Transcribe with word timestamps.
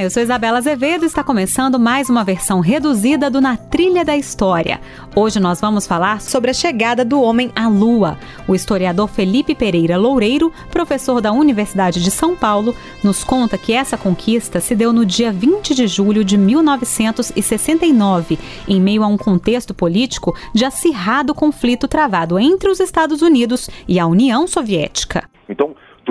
Eu 0.00 0.08
sou 0.08 0.22
Isabela 0.22 0.56
Azevedo 0.56 1.02
e 1.02 1.06
está 1.06 1.22
começando 1.22 1.78
mais 1.78 2.08
uma 2.08 2.24
versão 2.24 2.60
reduzida 2.60 3.28
do 3.28 3.38
Na 3.38 3.58
Trilha 3.58 4.02
da 4.02 4.16
História. 4.16 4.80
Hoje 5.14 5.38
nós 5.38 5.60
vamos 5.60 5.86
falar 5.86 6.22
sobre 6.22 6.50
a 6.50 6.54
chegada 6.54 7.04
do 7.04 7.20
homem 7.20 7.52
à 7.54 7.68
Lua. 7.68 8.18
O 8.48 8.54
historiador 8.54 9.08
Felipe 9.08 9.54
Pereira 9.54 9.98
Loureiro, 9.98 10.50
professor 10.70 11.20
da 11.20 11.32
Universidade 11.32 12.02
de 12.02 12.10
São 12.10 12.34
Paulo, 12.34 12.74
nos 13.04 13.22
conta 13.22 13.58
que 13.58 13.74
essa 13.74 13.98
conquista 13.98 14.58
se 14.58 14.74
deu 14.74 14.90
no 14.90 15.04
dia 15.04 15.30
20 15.30 15.74
de 15.74 15.86
julho 15.86 16.24
de 16.24 16.38
1969, 16.38 18.38
em 18.66 18.80
meio 18.80 19.04
a 19.04 19.06
um 19.06 19.18
contexto 19.18 19.74
político 19.74 20.34
de 20.54 20.64
acirrado 20.64 21.34
conflito 21.34 21.86
travado 21.86 22.38
entre 22.38 22.70
os 22.70 22.80
Estados 22.80 23.20
Unidos 23.20 23.68
e 23.86 24.00
a 24.00 24.06
União 24.06 24.46
Soviética. 24.46 25.28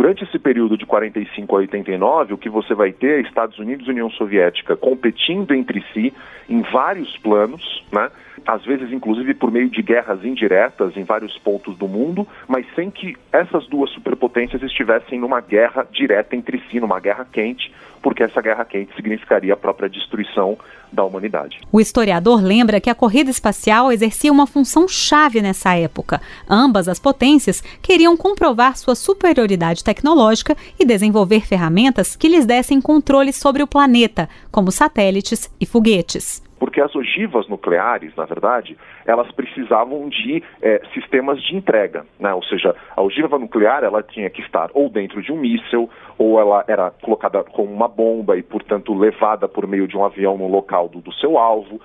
Durante 0.09 0.23
esse 0.23 0.39
período 0.39 0.75
de 0.75 0.87
45 0.87 1.55
a 1.55 1.59
89, 1.59 2.33
o 2.33 2.37
que 2.39 2.49
você 2.49 2.73
vai 2.73 2.91
ter 2.91 3.19
é 3.19 3.21
Estados 3.21 3.59
Unidos 3.59 3.85
e 3.85 3.91
União 3.91 4.09
Soviética 4.09 4.75
competindo 4.75 5.53
entre 5.53 5.85
si 5.93 6.11
em 6.49 6.63
vários 6.63 7.15
planos, 7.17 7.85
né? 7.91 8.09
às 8.43 8.65
vezes 8.65 8.91
inclusive 8.91 9.35
por 9.35 9.51
meio 9.51 9.69
de 9.69 9.83
guerras 9.83 10.25
indiretas 10.25 10.97
em 10.97 11.03
vários 11.03 11.37
pontos 11.37 11.77
do 11.77 11.87
mundo, 11.87 12.27
mas 12.47 12.65
sem 12.73 12.89
que 12.89 13.15
essas 13.31 13.67
duas 13.67 13.91
superpotências 13.91 14.63
estivessem 14.63 15.19
numa 15.19 15.41
guerra 15.41 15.85
direta 15.91 16.35
entre 16.35 16.59
si, 16.71 16.79
numa 16.79 16.99
guerra 16.99 17.27
quente, 17.31 17.71
porque 18.01 18.23
essa 18.23 18.41
guerra 18.41 18.65
quente 18.65 18.95
significaria 18.95 19.53
a 19.53 19.57
própria 19.57 19.89
destruição 19.89 20.57
da 20.91 21.03
humanidade. 21.03 21.59
O 21.71 21.79
historiador 21.79 22.41
lembra 22.41 22.79
que 22.79 22.89
a 22.89 22.95
corrida 22.95 23.29
espacial 23.29 23.91
exercia 23.91 24.31
uma 24.31 24.47
função 24.47 24.87
chave 24.87 25.41
nessa 25.41 25.75
época. 25.75 26.21
Ambas 26.49 26.87
as 26.87 26.99
potências 26.99 27.61
queriam 27.81 28.17
comprovar 28.17 28.75
sua 28.77 28.95
superioridade 28.95 29.83
tecnológica 29.83 30.57
e 30.79 30.85
desenvolver 30.85 31.45
ferramentas 31.45 32.15
que 32.15 32.27
lhes 32.27 32.45
dessem 32.45 32.81
controle 32.81 33.31
sobre 33.31 33.61
o 33.61 33.67
planeta, 33.67 34.27
como 34.51 34.71
satélites 34.71 35.49
e 35.59 35.65
foguetes 35.65 36.41
porque 36.59 36.81
as 36.81 36.93
ogivas 36.95 37.47
nucleares, 37.47 38.13
na 38.15 38.25
verdade, 38.25 38.77
elas 39.05 39.31
precisavam 39.31 40.09
de 40.09 40.43
é, 40.61 40.81
sistemas 40.93 41.41
de 41.41 41.55
entrega, 41.55 42.05
né? 42.19 42.33
ou 42.33 42.43
seja, 42.43 42.75
a 42.95 43.01
ogiva 43.01 43.39
nuclear 43.39 43.83
ela 43.83 44.03
tinha 44.03 44.29
que 44.29 44.41
estar 44.41 44.69
ou 44.73 44.89
dentro 44.89 45.21
de 45.21 45.31
um 45.31 45.37
míssil, 45.37 45.89
ou 46.17 46.39
ela 46.39 46.65
era 46.67 46.91
colocada 46.91 47.43
com 47.43 47.63
uma 47.63 47.87
bomba 47.87 48.37
e, 48.37 48.43
portanto, 48.43 48.93
levada 48.93 49.47
por 49.47 49.65
meio 49.65 49.87
de 49.87 49.97
um 49.97 50.03
avião 50.03 50.37
no 50.37 50.47
local 50.47 50.89
do, 50.89 50.99
do 50.99 51.13
seu 51.13 51.37
alvo. 51.37 51.79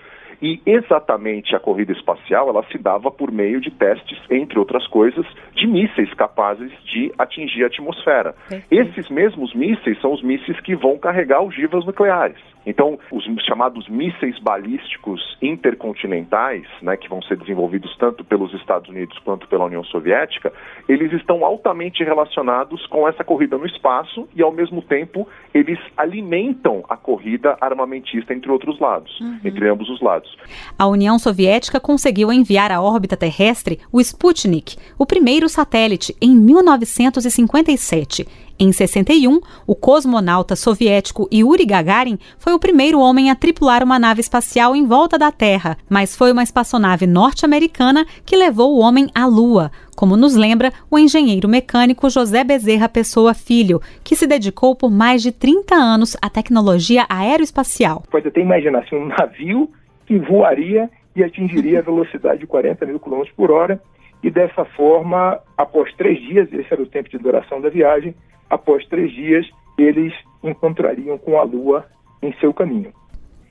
E 0.44 0.60
exatamente 0.66 1.56
a 1.56 1.58
corrida 1.58 1.92
espacial 1.92 2.50
ela 2.50 2.62
se 2.70 2.76
dava 2.76 3.10
por 3.10 3.32
meio 3.32 3.62
de 3.62 3.70
testes, 3.70 4.18
entre 4.30 4.58
outras 4.58 4.86
coisas, 4.88 5.24
de 5.54 5.66
mísseis 5.66 6.12
capazes 6.12 6.70
de 6.84 7.10
atingir 7.16 7.64
a 7.64 7.68
atmosfera. 7.68 8.34
Esses 8.70 9.08
mesmos 9.08 9.54
mísseis 9.54 9.98
são 10.02 10.12
os 10.12 10.22
mísseis 10.22 10.60
que 10.60 10.76
vão 10.76 10.98
carregar 10.98 11.40
ogivas 11.40 11.86
nucleares. 11.86 12.36
Então, 12.66 12.98
os 13.10 13.24
chamados 13.44 13.88
mísseis 13.88 14.38
balísticos 14.38 15.36
intercontinentais, 15.40 16.66
né, 16.80 16.96
que 16.96 17.08
vão 17.08 17.20
ser 17.22 17.36
desenvolvidos 17.36 17.94
tanto 17.98 18.24
pelos 18.24 18.52
Estados 18.54 18.88
Unidos 18.88 19.18
quanto 19.18 19.46
pela 19.48 19.66
União 19.66 19.84
Soviética, 19.84 20.52
eles 20.88 21.12
estão 21.12 21.44
altamente 21.44 22.02
relacionados 22.02 22.86
com 22.86 23.06
essa 23.06 23.22
corrida 23.22 23.58
no 23.58 23.66
espaço 23.66 24.28
e, 24.34 24.42
ao 24.42 24.52
mesmo 24.52 24.80
tempo, 24.80 25.28
eles 25.52 25.78
alimentam 25.96 26.84
a 26.88 26.96
corrida 26.96 27.56
armamentista 27.60 28.32
entre 28.32 28.50
outros 28.50 28.78
lados, 28.80 29.20
uhum. 29.20 29.40
entre 29.44 29.68
ambos 29.68 29.88
os 29.90 30.00
lados. 30.00 30.33
A 30.78 30.86
União 30.86 31.18
Soviética 31.18 31.80
conseguiu 31.80 32.32
enviar 32.32 32.70
à 32.72 32.80
órbita 32.80 33.16
terrestre 33.16 33.80
o 33.92 34.00
Sputnik, 34.00 34.76
o 34.98 35.06
primeiro 35.06 35.48
satélite, 35.48 36.16
em 36.20 36.34
1957 36.34 38.26
em 38.58 38.70
61, 38.70 39.40
o 39.66 39.74
cosmonauta 39.74 40.54
soviético 40.54 41.28
Yuri 41.32 41.66
Gagarin 41.66 42.18
foi 42.38 42.52
o 42.52 42.58
primeiro 42.58 43.00
homem 43.00 43.28
a 43.28 43.34
tripular 43.34 43.82
uma 43.82 43.98
nave 43.98 44.20
espacial 44.20 44.76
em 44.76 44.86
volta 44.86 45.18
da 45.18 45.32
Terra, 45.32 45.76
mas 45.88 46.16
foi 46.16 46.30
uma 46.30 46.42
espaçonave 46.42 47.04
norte-americana 47.04 48.06
que 48.24 48.36
levou 48.36 48.76
o 48.76 48.78
homem 48.78 49.08
à 49.12 49.26
Lua, 49.26 49.72
como 49.96 50.16
nos 50.16 50.36
lembra 50.36 50.72
o 50.88 50.96
engenheiro 50.96 51.48
mecânico 51.48 52.08
José 52.08 52.44
Bezerra 52.44 52.88
Pessoa 52.88 53.34
Filho, 53.34 53.80
que 54.04 54.14
se 54.14 54.26
dedicou 54.26 54.76
por 54.76 54.90
mais 54.90 55.20
de 55.20 55.32
30 55.32 55.74
anos 55.74 56.16
à 56.22 56.30
tecnologia 56.30 57.06
aeroespacial. 57.08 58.04
Pode 58.08 58.28
até 58.28 58.40
imaginar 58.40 58.84
assim, 58.84 58.94
um 58.94 59.06
navio 59.06 59.68
que 60.06 60.18
voaria 60.18 60.90
e 61.14 61.22
atingiria 61.22 61.78
a 61.78 61.82
velocidade 61.82 62.40
de 62.40 62.46
40 62.46 62.86
mil 62.86 62.98
km 62.98 63.22
por 63.36 63.50
hora, 63.50 63.80
e 64.22 64.30
dessa 64.30 64.64
forma, 64.64 65.38
após 65.56 65.92
três 65.94 66.18
dias, 66.20 66.50
esse 66.52 66.72
era 66.72 66.82
o 66.82 66.86
tempo 66.86 67.10
de 67.10 67.18
duração 67.18 67.60
da 67.60 67.68
viagem, 67.68 68.14
após 68.48 68.86
três 68.86 69.12
dias, 69.12 69.46
eles 69.76 70.14
encontrariam 70.42 71.18
com 71.18 71.38
a 71.38 71.42
Lua 71.42 71.84
em 72.22 72.32
seu 72.40 72.52
caminho. 72.52 72.92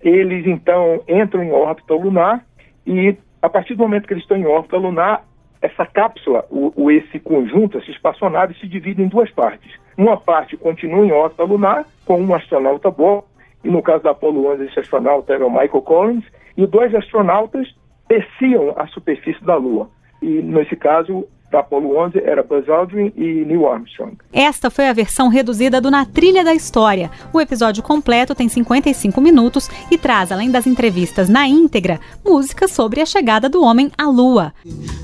Eles 0.02 0.46
então 0.47 1.02
entram 1.08 1.44
em 1.44 1.52
órbita 1.52 1.94
lunar 1.94 2.46
e, 2.86 3.16
a 3.42 3.50
partir 3.50 3.75
do 3.75 3.84
momento 3.84 4.08
que 4.08 4.13
eles 4.13 4.24
estão 4.24 4.36
em 4.36 4.46
órbita 4.46 4.78
lunar, 4.78 5.24
essa 5.62 5.86
cápsula, 5.86 6.46
o, 6.50 6.92
esse 6.92 7.19
conjunto, 7.19 7.78
essa 7.78 7.90
espaçonave, 7.90 8.53
se 8.56 8.68
divide 8.68 9.02
em 9.02 9.08
duas 9.08 9.31
partes. 9.31 9.72
Uma 9.97 10.18
parte 10.18 10.58
continua 10.58 11.06
em 11.06 11.12
órbita 11.12 11.44
lunar, 11.44 11.86
com 12.06 12.19
um 12.19 12.34
astronauta 12.34 12.92
bom, 12.92 13.24
e 13.63 13.69
no 13.69 13.81
caso 13.81 14.03
da 14.03 14.12
Apollo 14.12 14.53
11, 14.53 14.66
esse 14.66 14.80
astronauta 14.80 15.34
era 15.34 15.46
o 15.46 15.50
Michael 15.50 15.81
Collins, 15.81 16.25
e 16.58 16.66
dois 16.66 16.94
astronautas 16.94 17.68
desciam 18.08 18.74
a 18.78 18.88
superfície 18.88 19.44
da 19.44 19.56
Lua. 19.56 19.90
E, 20.22 20.41
nesse 20.41 20.75
caso, 20.75 21.28
da 21.53 21.59
Apollo 21.59 21.96
11 21.97 22.19
era 22.25 22.41
Buzz 22.41 22.68
Aldrin 22.68 23.14
e 23.16 23.46
Neil 23.46 23.68
Armstrong. 23.68 24.18
Esta 24.34 24.72
foi 24.72 24.88
a 24.90 24.94
versão 24.94 25.30
reduzida 25.30 25.80
do 25.80 25.92
Na 25.92 26.03
Trilha 26.03 26.44
da 26.44 26.53
História. 26.53 27.12
O 27.31 27.40
episódio 27.40 27.84
completo 27.84 28.34
tem 28.34 28.50
55 28.50 29.22
minutos 29.22 29.69
e 29.92 29.97
traz, 29.97 30.31
além 30.31 30.50
das 30.50 30.66
entrevistas 30.66 31.30
na 31.30 31.47
íntegra, 31.47 32.00
músicas 32.25 32.72
sobre 32.72 33.02
a 33.02 33.06
chegada 33.06 33.47
do 33.47 33.63
homem 33.63 33.92
à 33.97 34.06
Lua. 34.06 34.52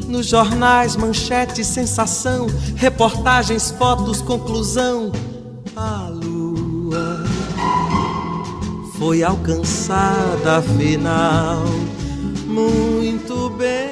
Nos 0.08 0.26
jornais, 0.26 0.96
manchete, 0.96 1.64
sensação, 1.64 2.48
reportagens, 2.76 3.70
fotos, 3.72 4.22
conclusão. 4.22 5.12
A 5.76 6.10
Lua 6.10 6.29
foi 9.00 9.24
alcançada 9.24 10.58
afinal. 10.58 11.64
Muito 12.46 13.50
bem. 13.52 13.88